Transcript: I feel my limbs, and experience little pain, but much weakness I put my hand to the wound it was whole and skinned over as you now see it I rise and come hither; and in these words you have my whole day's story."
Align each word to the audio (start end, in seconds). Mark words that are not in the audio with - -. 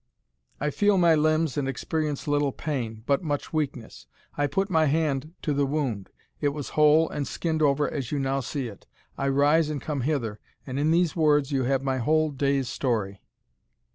I 0.59 0.71
feel 0.71 0.97
my 0.97 1.13
limbs, 1.13 1.57
and 1.57 1.67
experience 1.67 2.27
little 2.27 2.51
pain, 2.51 3.03
but 3.05 3.21
much 3.21 3.53
weakness 3.53 4.07
I 4.35 4.47
put 4.47 4.67
my 4.71 4.85
hand 4.85 5.35
to 5.43 5.53
the 5.53 5.67
wound 5.67 6.09
it 6.39 6.47
was 6.49 6.69
whole 6.69 7.07
and 7.07 7.27
skinned 7.27 7.61
over 7.61 7.87
as 7.87 8.11
you 8.11 8.17
now 8.17 8.39
see 8.39 8.65
it 8.67 8.87
I 9.15 9.27
rise 9.27 9.69
and 9.69 9.79
come 9.79 10.01
hither; 10.01 10.39
and 10.65 10.79
in 10.79 10.89
these 10.89 11.15
words 11.15 11.51
you 11.51 11.65
have 11.65 11.83
my 11.83 11.99
whole 11.99 12.31
day's 12.31 12.67
story." 12.67 13.21